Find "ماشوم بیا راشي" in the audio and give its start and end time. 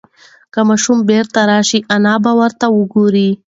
0.67-1.79